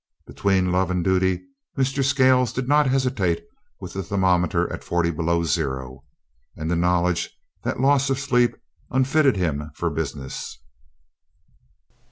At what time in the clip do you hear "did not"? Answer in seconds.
2.51-2.87